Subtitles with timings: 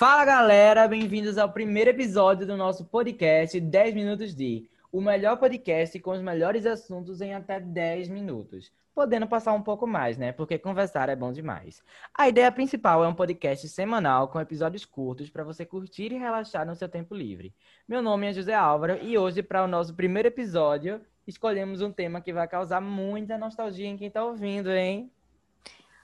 [0.00, 6.00] Fala galera, bem-vindos ao primeiro episódio do nosso podcast 10 Minutos de o melhor podcast
[6.00, 8.72] com os melhores assuntos em até 10 minutos.
[8.94, 10.32] Podendo passar um pouco mais, né?
[10.32, 11.82] Porque conversar é bom demais.
[12.14, 16.66] A ideia principal é um podcast semanal com episódios curtos para você curtir e relaxar
[16.66, 17.54] no seu tempo livre.
[17.86, 22.22] Meu nome é José Álvaro e hoje, para o nosso primeiro episódio, escolhemos um tema
[22.22, 25.12] que vai causar muita nostalgia em quem está ouvindo, hein?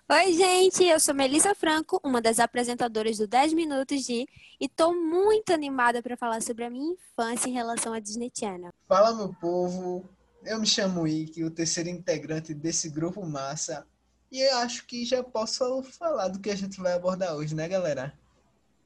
[0.08, 4.20] Oi, gente, eu sou Melissa Franco, uma das apresentadoras do 10 Minutos de,
[4.60, 8.72] e estou muito animada para falar sobre a minha infância em relação à Disney Channel.
[8.86, 10.08] Fala, meu povo,
[10.44, 13.84] eu me chamo Ike, o terceiro integrante desse grupo massa,
[14.30, 17.66] e eu acho que já posso falar do que a gente vai abordar hoje, né,
[17.66, 18.14] galera?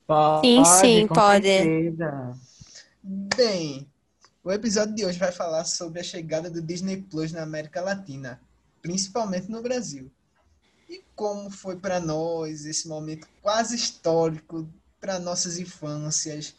[0.06, 1.46] Pode, Sim, sim, com pode.
[1.46, 2.32] certeza.
[3.02, 3.86] Bem,
[4.42, 8.40] o episódio de hoje vai falar sobre a chegada do Disney Plus na América Latina,
[8.80, 10.10] principalmente no Brasil.
[10.90, 14.68] E como foi para nós esse momento quase histórico
[15.00, 16.56] para nossas infâncias.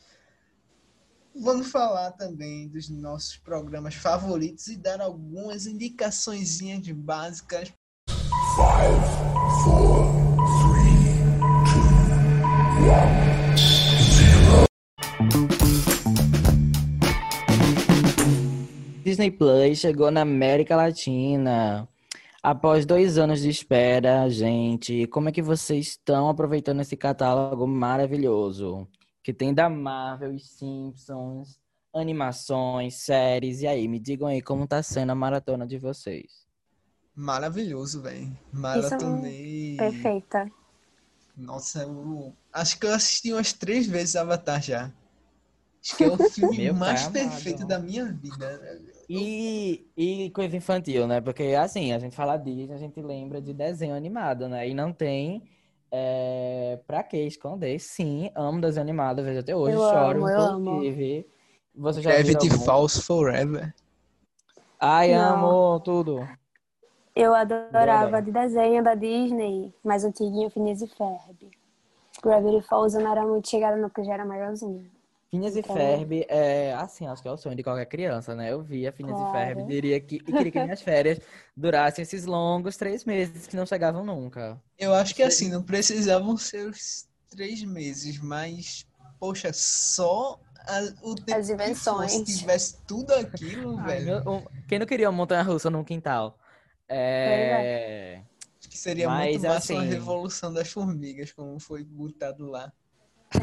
[1.35, 7.73] Vamos falar também dos nossos programas favoritos e dar algumas indicaçõezinhas básicas.
[19.03, 21.90] Disney Plus chegou na América Latina.
[22.43, 28.87] Após dois anos de espera, gente, como é que vocês estão aproveitando esse catálogo maravilhoso?
[29.21, 31.59] Que tem da Marvel, Simpsons,
[31.93, 33.61] animações, séries.
[33.61, 36.47] E aí, me digam aí como tá sendo a maratona de vocês.
[37.13, 38.35] Maravilhoso, velho.
[38.51, 39.77] Maratonei.
[39.77, 40.49] Perfeita.
[41.37, 44.91] Nossa, eu acho que eu assisti umas três vezes Avatar já.
[45.83, 47.13] Acho que é o filme Meu mais amado.
[47.13, 48.81] perfeito da minha vida.
[49.13, 51.19] E, e coisa infantil, né?
[51.19, 54.67] Porque assim, a gente fala Disney, a gente lembra de desenho animado, né?
[54.69, 55.43] E não tem
[55.91, 57.77] é, pra que esconder.
[57.79, 60.61] Sim, amo desenho animado, vejo até hoje, Eu choro, amo, eu amo.
[60.61, 61.27] inclusive.
[61.75, 62.49] Você já Gravity?
[62.63, 63.73] Falls Forever.
[64.79, 65.35] Ai, Não.
[65.35, 66.27] amo tudo.
[67.13, 71.51] Eu adorava de desenho da Disney, mais antiguinho, Phineas e Ferb.
[72.23, 74.85] Gravity Falls eu não era muito chegada porque eu já era maiorzinha.
[75.31, 78.51] Phineas e Então- Ferb é assim, acho que é o sonho de qualquer criança, né?
[78.51, 79.67] Eu via Phineas e Ferb, Claro.
[79.69, 81.19] diria que, e queria que minhas férias
[81.55, 84.61] durassem esses longos três meses que não chegavam nunca.
[84.77, 88.85] Eu acho que assim, não precisavam ser os três meses, mas,
[89.21, 90.37] poxa, só
[90.67, 92.13] a- o tempo As que invenções.
[92.13, 94.05] fosse, tivesse tudo aquilo, Ai, velho.
[94.23, 96.37] meu- um- quem não queria uma montanha-russa num quintal?
[96.89, 98.21] É...
[98.59, 102.71] Acho que seria Mas, muito massa uma assim- revolução das formigas, como foi botado lá.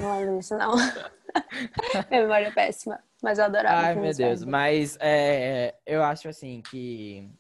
[0.01, 0.75] Não lembro disso, não.
[2.11, 4.45] Minha memória é péssima, mas eu adorava Ai, meu Deus.
[4.45, 7.31] Mas é, eu acho assim que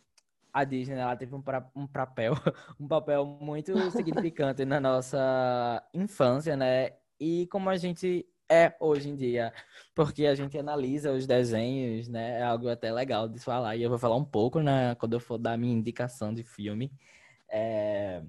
[0.52, 2.34] a Disney ela teve um, pra- um papel,
[2.80, 6.92] um papel muito significante na nossa infância, né?
[7.20, 9.52] E como a gente é hoje em dia,
[9.94, 12.40] porque a gente analisa os desenhos, né?
[12.40, 13.76] É algo até legal de falar.
[13.76, 14.94] E eu vou falar um pouco, né?
[14.94, 16.90] Quando eu for dar a minha indicação de filme.
[17.50, 18.22] É,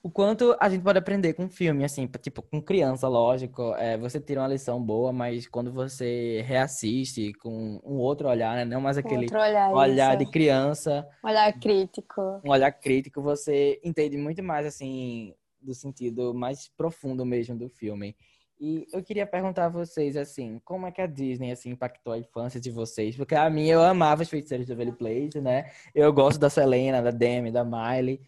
[0.00, 4.20] O quanto a gente pode aprender com filme, assim, tipo, com criança, lógico, é, você
[4.20, 8.64] tira uma lição boa, mas quando você reassiste com um outro olhar, né?
[8.64, 12.40] Não mais aquele Outro olhar, olhar de criança, Olhar crítico.
[12.44, 18.14] um olhar crítico, você entende muito mais, assim, do sentido mais profundo mesmo do filme.
[18.60, 22.18] E eu queria perguntar a vocês, assim, como é que a Disney, assim, impactou a
[22.18, 23.16] infância de vocês?
[23.16, 25.70] Porque a minha, eu amava os Feiticeiros do Waverly Place, né?
[25.94, 28.20] Eu gosto da Selena, da Demi, da Miley.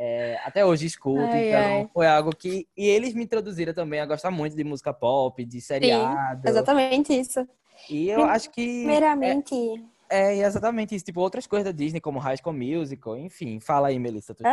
[0.00, 1.90] É, até hoje escuto, Ai, então ai.
[1.92, 2.68] foi algo que...
[2.76, 6.48] E eles me introduziram também a gostar muito de música pop, de seriado.
[6.48, 7.44] Exatamente isso.
[7.90, 8.62] E eu acho que...
[8.62, 9.54] Primeiramente,
[10.08, 11.04] É, é exatamente isso.
[11.04, 13.58] Tipo, outras coisas da Disney, como High School Musical, enfim.
[13.58, 14.34] Fala aí, Melissa.
[14.34, 14.44] Tu...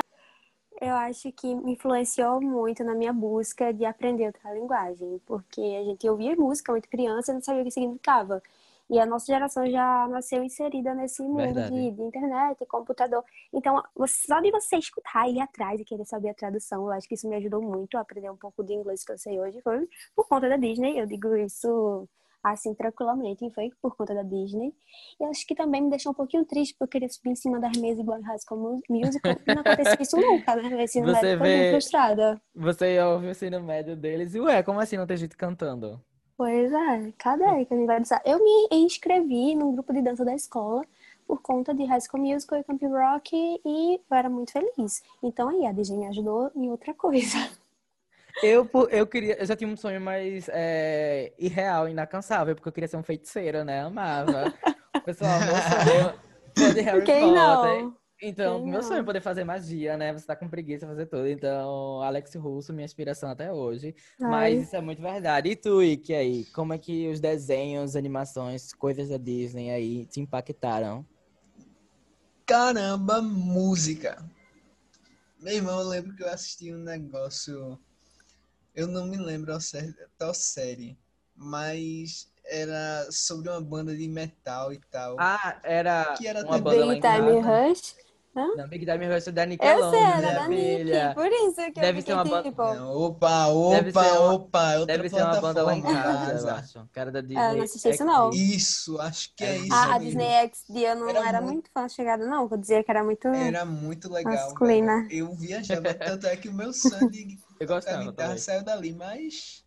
[0.82, 5.84] eu acho que me influenciou muito na minha busca de aprender outra linguagem, porque a
[5.84, 8.42] gente ouvia música muito criança e não sabia o que significava.
[8.90, 11.40] E a nossa geração já nasceu inserida nesse mundo
[11.72, 13.24] de, de internet, computador.
[13.54, 16.92] Então, você- só de você escutar e ir atrás e querer saber a tradução, eu
[16.92, 19.40] acho que isso me ajudou muito a aprender um pouco de inglês que eu sei
[19.40, 19.60] hoje.
[19.62, 22.08] Foi por conta da Disney, eu digo isso
[22.44, 24.72] assim tranquilamente, foi por conta da Disney.
[25.20, 27.60] E acho que também me deixou um pouquinho triste, porque eu queria subir em cima
[27.60, 29.36] das mesas igual em High School Mu- Musical.
[29.48, 30.84] E não aconteceu isso nunca, né?
[30.84, 32.40] Esse Você médico foi vê- frustrada.
[32.54, 36.00] Você ouve o ensino médio deles e, ué, como assim não tem gente cantando?
[36.38, 38.22] Pois é, cadê que a gente vai dançar?
[38.26, 40.84] Eu me inscrevi num grupo de dança da escola
[41.26, 43.36] por conta de High School Musical e Camp Rock
[43.66, 45.02] e eu era muito feliz.
[45.24, 47.38] Então aí a Disney me ajudou em outra coisa.
[48.44, 52.88] Eu, eu queria, eu já tinha um sonho mais é, irreal, inalcançável, porque eu queria
[52.90, 53.82] ser um feiticeiro, né?
[53.84, 54.54] Amava.
[55.06, 56.20] Pessoal, meu sonho
[56.54, 57.82] foi de Harry Quem Potter.
[57.84, 57.98] não?
[58.22, 60.14] Então, Quem meu sonho é poder fazer magia, né?
[60.14, 61.28] Você tá com preguiça de fazer tudo.
[61.28, 63.94] Então, Alex Russo, minha inspiração até hoje.
[64.20, 65.50] Mas Ai, isso é muito verdade.
[65.50, 66.46] E tu, Ike, aí?
[66.46, 71.06] Como é que os desenhos, animações, coisas da Disney aí te impactaram?
[72.46, 74.24] Caramba, música.
[75.40, 77.78] Meu irmão, eu lembro que eu assisti um negócio.
[78.74, 80.98] Eu não me lembro ao cer- tal série,
[81.36, 85.18] mas era sobre uma banda de metal e tal.
[85.20, 88.05] Ah, era Que era uma também banda Time casa.
[88.36, 88.58] Rush.
[88.58, 91.16] Não, Big Time Rush é da Eu Nickelodeon, sei, era minha da Nick.
[91.16, 92.74] Por isso que Deve eu ser uma fiquei banda- tipo.
[92.76, 95.82] Não, opa, Deve opa, ser uma- opa, é outra Deve ser uma banda lá em
[95.82, 96.90] casa, eu acho.
[96.92, 97.38] Cara da Disney.
[97.38, 98.30] Ah, eu não assisti isso, não.
[98.32, 99.98] Isso, acho que é É isso Ah, a.
[99.98, 102.48] Disney XD eu não Era era, muito- muito fã chegada, não.
[102.48, 103.28] Vou dizer que era muito.
[103.28, 105.08] Era muito legal, Masculina.
[105.10, 106.78] Eu viajava, tanto é que o meu de
[107.60, 108.38] Eu gostava guitarra também.
[108.38, 109.64] saiu dali, mas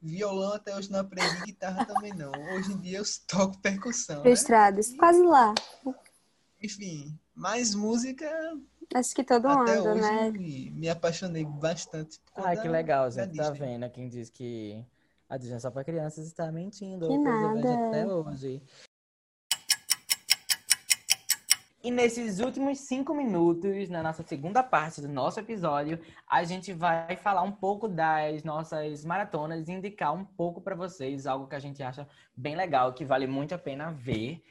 [0.00, 2.30] violão até hoje não aprendi, guitarra também não.
[2.54, 4.22] Hoje em dia eu toco percussão, né?
[4.22, 4.94] Frustrados.
[4.96, 5.54] Quase lá.
[6.60, 8.28] Enfim, mais música
[8.94, 10.30] Acho que todo até mundo, hoje né?
[10.30, 12.18] me, me apaixonei bastante.
[12.34, 13.36] Ai, que legal, gente.
[13.36, 13.88] Tá vendo?
[13.90, 14.82] Quem diz que
[15.28, 17.06] a Disney é só pra crianças está mentindo.
[17.06, 17.88] Que nada.
[17.88, 18.62] até hoje.
[21.84, 27.14] E nesses últimos cinco minutos, na nossa segunda parte do nosso episódio, a gente vai
[27.16, 31.60] falar um pouco das nossas maratonas e indicar um pouco para vocês algo que a
[31.60, 34.42] gente acha bem legal, que vale muito a pena ver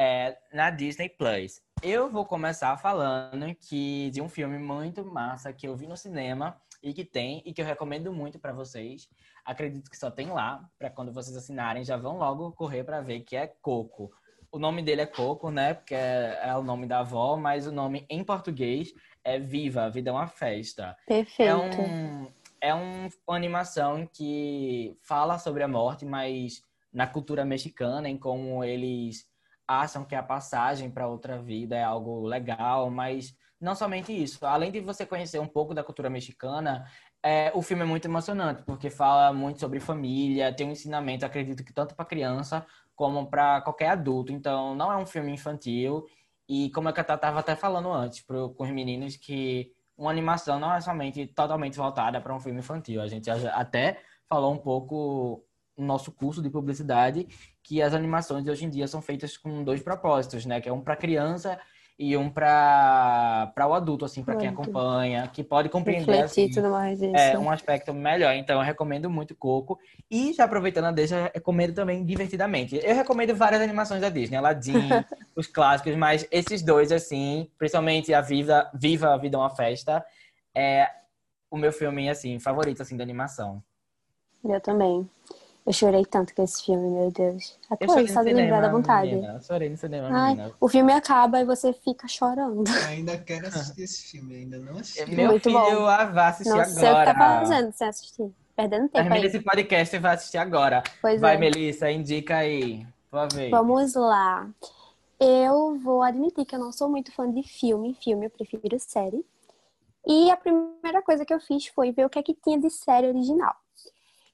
[0.00, 1.60] é, na Disney Plus.
[1.82, 6.58] Eu vou começar falando que de um filme muito massa que eu vi no cinema
[6.82, 9.06] e que tem e que eu recomendo muito para vocês.
[9.44, 13.20] Acredito que só tem lá, para quando vocês assinarem, já vão logo correr para ver
[13.20, 14.10] que é Coco.
[14.50, 15.74] O nome dele é Coco, né?
[15.74, 19.90] Porque é, é o nome da avó, mas o nome em português é Viva, a
[19.90, 20.96] Vida é uma Festa.
[21.06, 21.56] É, Perfeito.
[21.82, 28.16] um, é um- uma animação que fala sobre a morte, mas na cultura mexicana, em
[28.16, 29.28] como eles
[29.70, 34.44] acham que a passagem para outra vida é algo legal, mas não somente isso.
[34.44, 36.84] Além de você conhecer um pouco da cultura mexicana,
[37.22, 41.62] é, o filme é muito emocionante, porque fala muito sobre família, tem um ensinamento, acredito
[41.62, 44.32] que tanto para criança como para qualquer adulto.
[44.32, 46.04] Então, não é um filme infantil.
[46.48, 50.58] E como a Cata estava até falando antes pro, com os meninos, que uma animação
[50.58, 53.00] não é somente totalmente voltada para um filme infantil.
[53.00, 55.44] A gente até falou um pouco
[55.78, 57.28] no nosso curso de publicidade
[57.70, 60.60] que as animações hoje em dia são feitas com dois propósitos, né?
[60.60, 61.56] Que é um para criança
[61.96, 66.68] e um para o adulto, assim, para quem acompanha, que pode compreender Refletir assim, tudo
[66.68, 67.14] mais isso.
[67.14, 68.34] é, um aspecto melhor.
[68.34, 69.78] Então, eu recomendo muito Coco.
[70.10, 72.80] E, já aproveitando a deixa, recomendo também Divertidamente.
[72.82, 74.36] Eu recomendo várias animações da Disney.
[74.36, 74.74] Aladdin,
[75.36, 80.04] os clássicos, mas esses dois, assim, principalmente a Viva, Viva a Vida é uma Festa,
[80.52, 80.88] é
[81.48, 83.62] o meu filme, assim, favorito, assim, da animação.
[84.44, 85.08] Eu também.
[85.70, 87.56] Eu chorei tanto com esse filme, meu Deus.
[87.70, 89.14] Até Eu hoje, só de lembrar da vontade.
[89.14, 89.34] menina.
[89.34, 90.52] Eu Chorei no cinema, Ai, menina.
[90.60, 92.64] o filme acaba e você fica chorando.
[92.88, 95.14] Ainda quero assistir esse filme, ainda não assisti.
[95.14, 95.86] Meu Muito filho bom.
[95.86, 97.14] ah, vai assistir Não sei o que agora.
[97.14, 98.34] tá fazendo sem assistir.
[98.56, 99.26] Perdendo tempo Termina aí.
[99.26, 100.82] esse podcast e vai assistir agora.
[101.00, 101.38] Pois Vai, é.
[101.38, 102.84] Melissa, indica aí.
[103.52, 104.50] Vamos lá.
[105.20, 107.94] Eu vou admitir que eu não sou muito fã de filme.
[108.02, 109.24] Filme, eu prefiro série.
[110.04, 112.70] E a primeira coisa que eu fiz foi ver o que é que tinha de
[112.70, 113.54] série original.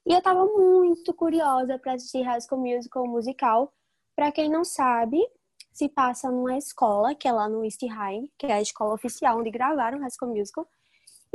[0.07, 3.73] E eu tava muito curiosa para assistir High School Musical musical.
[4.15, 5.17] Pra quem não sabe,
[5.73, 9.37] se passa numa escola, que é lá no East High, que é a escola oficial
[9.37, 10.65] onde gravaram High School Musical.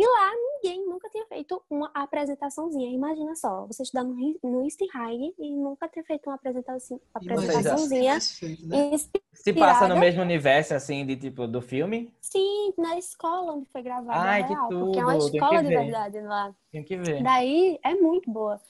[0.02, 2.90] E lá ninguém nunca tinha feito uma apresentaçãozinha.
[2.90, 8.14] Imagina só, você estudar no, no East High e nunca ter feito uma apresentação, apresentaçãozinha.
[8.14, 8.98] Né?
[9.32, 13.80] Se passa no mesmo universo, assim, de tipo, do filme, Sim, na escola onde foi
[13.80, 15.78] gravada Ai, a que real, porque é uma tudo, tem escola que de ver.
[15.84, 16.54] verdade lá.
[16.72, 17.22] tem que ver.
[17.22, 18.60] Daí é muito boa.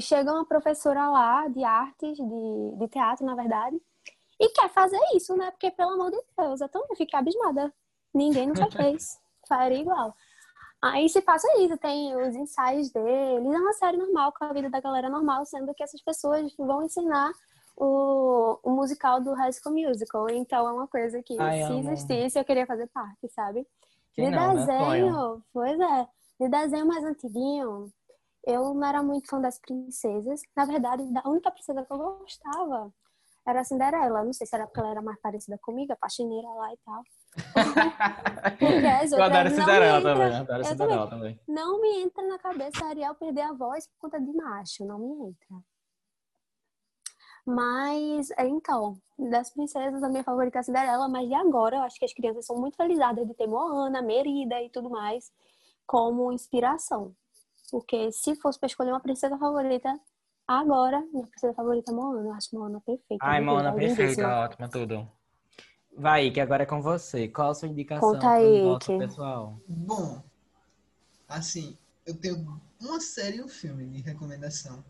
[0.00, 3.76] Chega uma professora lá de artes, de, de teatro, na verdade,
[4.38, 5.50] e quer fazer isso, né?
[5.50, 7.70] Porque, pelo amor de Deus, então eu fiquei abismada.
[8.14, 9.18] Ninguém nunca fez.
[9.46, 10.14] Faria igual.
[10.82, 14.70] Aí se passa isso, tem os ensaios deles, é uma série normal, com a vida
[14.70, 17.30] da galera normal, sendo que essas pessoas vão ensinar
[17.76, 20.30] o, o musical do High School Musical.
[20.30, 23.66] Então é uma coisa que, Ai, se existisse, eu queria fazer parte, sabe?
[24.16, 24.66] De não, né?
[24.66, 26.08] Desenho, pois é.
[26.40, 27.92] De desenho mais antiguinho,
[28.46, 30.40] eu não era muito fã das princesas.
[30.56, 32.92] Na verdade, a única princesa que eu gostava
[33.46, 34.24] era a Cinderela.
[34.24, 37.02] Não sei se era porque ela era mais parecida comigo, a faxineira lá e tal.
[37.32, 41.40] Porque Eu adoro Cinderela também, adoro Cinderela também.
[41.46, 44.84] Não me entra na cabeça a Ariel perder a voz por conta de macho.
[44.84, 45.64] Não me entra.
[47.46, 51.82] Mas, é, então, das princesas, a minha favorita é a Cinderela, mas de agora eu
[51.82, 55.32] acho que as crianças são muito felizadas de ter Moana, Merida e tudo mais
[55.86, 57.14] como inspiração.
[57.70, 59.98] Porque se fosse para escolher uma princesa favorita,
[60.46, 62.28] agora, minha princesa favorita é Moana.
[62.28, 63.24] Eu acho Moana perfeita.
[63.24, 63.74] Ai, lindíssima.
[63.74, 65.19] perfeita, ótima, tudo.
[65.96, 67.28] Vai, que agora é com você.
[67.28, 68.98] Qual a sua indicação Conta aí, Ike.
[68.98, 69.60] pessoal?
[69.68, 70.22] Bom,
[71.28, 74.84] assim, eu tenho uma série e um filme de recomendação.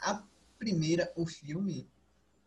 [0.00, 0.22] A
[0.58, 1.86] primeira, o filme,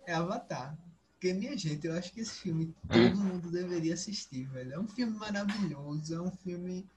[0.05, 0.77] é Avatar.
[1.13, 4.73] Porque, minha gente, eu acho que esse filme todo mundo deveria assistir, velho.
[4.73, 6.89] É um filme maravilhoso, é um filme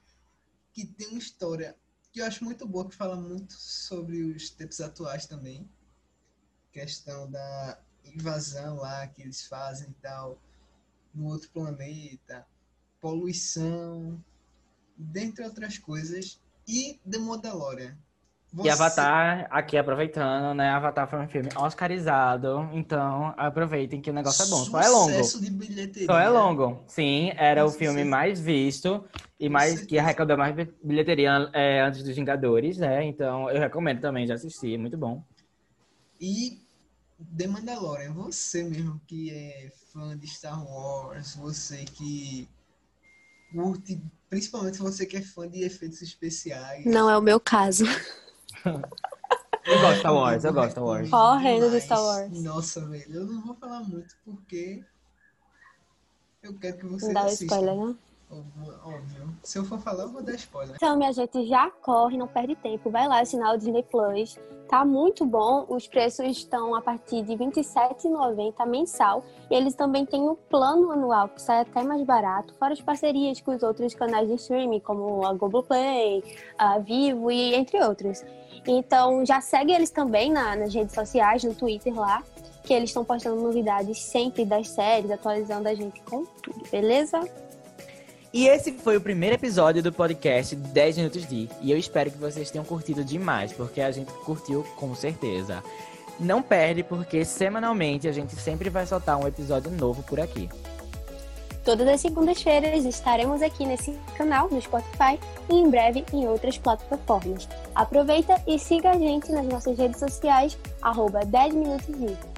[0.73, 1.75] que tem uma história
[2.11, 5.69] que eu acho muito boa, que fala muito sobre os tempos atuais também.
[6.71, 10.39] Questão da invasão lá que eles fazem e tal,
[11.15, 12.45] no outro planeta,
[12.99, 14.19] poluição,
[14.97, 17.95] dentre outras coisas, e The Mandalorian.
[18.53, 20.69] E Você- Avatar, aqui aproveitando, né?
[20.69, 24.63] Avatar foi um filme oscarizado, então aproveitem que o negócio é bom.
[24.63, 25.09] Só é longo.
[25.11, 26.05] Sucesso de bilheteria.
[26.07, 26.81] Só é longo.
[26.87, 29.03] Sim, era o filme mais visto
[29.37, 33.03] e mais que arrecadou mais bi- bilheteria é, antes dos Vingadores, né?
[33.03, 35.21] Então eu recomendo também, já assisti, é muito bom.
[36.21, 36.64] E
[37.37, 42.49] The Mandalorian, você mesmo que é fã de Star Wars, você que
[43.51, 46.85] curte, principalmente você que é fã de efeitos especiais.
[46.85, 47.85] Não é o meu caso.
[49.65, 51.09] Eu gosto de Star Wars, eu gosto de Star Wars.
[51.09, 51.83] Correndo de Demais.
[51.85, 52.43] Star Wars.
[52.43, 54.85] Nossa, velho, eu não vou falar muito porque
[56.43, 57.95] eu quero que Não vocês dá spoiler, né?
[58.31, 59.29] Óbvio.
[59.43, 60.75] Se eu for falar, eu vou dar spoiler.
[60.75, 62.89] Então, minha gente, já corre, não perde tempo.
[62.89, 64.37] Vai lá assinar o Disney Plus.
[64.67, 65.65] Tá muito bom.
[65.69, 69.23] Os preços estão a partir de R$ 27,90 mensal.
[69.49, 73.39] E eles também têm o plano anual, que sai até mais barato, fora as parcerias
[73.41, 76.23] com os outros canais de streaming, como a Globoplay,
[76.57, 78.23] a Vivo e entre outros.
[78.67, 82.23] Então, já segue eles também na- nas redes sociais, no Twitter lá,
[82.63, 87.19] que eles estão postando novidades sempre das séries, atualizando a gente com tudo, beleza?
[88.35, 91.47] E esse foi o primeiro episódio do podcast 10 Minutos de.
[91.61, 95.63] E eu espero que vocês tenham curtido demais, porque a gente curtiu com certeza.
[96.19, 100.49] Não perde, porque semanalmente a gente sempre vai soltar um episódio novo por aqui.
[101.63, 105.17] Todas as segundas-feiras estaremos aqui nesse canal, no Spotify
[105.49, 107.47] e em breve em outras plataformas.
[107.73, 112.34] Aproveita e siga a gente nas nossas redes sociais, arroba 10 minutos de.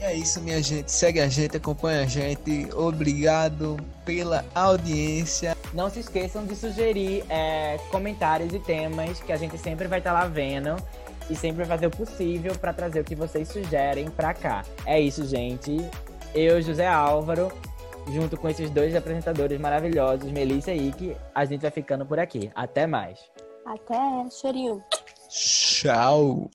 [0.00, 0.90] E é isso, minha gente.
[0.90, 2.68] Segue a gente, acompanha a gente.
[2.74, 5.54] Obrigado pela audiência.
[5.74, 10.14] Não se esqueçam de sugerir é, comentários e temas que a gente sempre vai estar
[10.14, 10.74] lá vendo
[11.28, 14.64] e sempre vai fazer o possível para trazer o que vocês sugerem para cá.
[14.86, 15.76] É isso, gente.
[16.34, 17.52] Eu, José Álvaro,
[18.10, 22.50] junto com esses dois apresentadores maravilhosos, Melissa e Ike, a gente vai ficando por aqui.
[22.54, 23.18] Até mais.
[23.66, 24.82] Até, chorinho.
[25.28, 26.48] Tchau.